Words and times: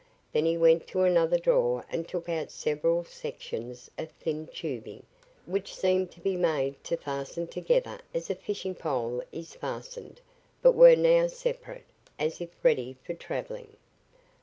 Then 0.33 0.47
he 0.47 0.57
went 0.57 0.87
to 0.87 1.03
another 1.03 1.37
drawer 1.37 1.85
and 1.87 2.07
took 2.07 2.27
out 2.27 2.49
several 2.49 3.03
sections 3.03 3.91
of 3.99 4.09
thin 4.09 4.47
tubing 4.47 5.03
which 5.45 5.75
seemed 5.75 6.09
to 6.13 6.19
be 6.19 6.35
made 6.35 6.83
to 6.85 6.97
fasten 6.97 7.45
together 7.45 7.99
as 8.11 8.31
a 8.31 8.33
fishing 8.33 8.73
pole 8.73 9.21
is 9.31 9.53
fastened, 9.53 10.19
but 10.63 10.71
were 10.71 10.95
now 10.95 11.27
separate, 11.27 11.85
as 12.17 12.41
if 12.41 12.49
ready 12.63 12.97
for 13.03 13.13
travelling. 13.13 13.77